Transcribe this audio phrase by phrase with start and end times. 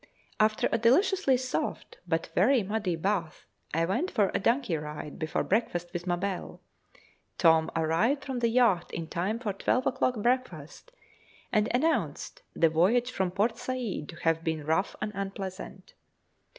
[0.39, 5.43] After a deliciously soft but very muddy bath, I went for a donkey ride before
[5.43, 6.59] breakfast with Mabelle.
[7.37, 10.91] Tom arrived from the yacht in time for twelve o'clock breakfast,
[11.51, 15.93] and announced the voyage from Port Said to have been rough and unpleasant.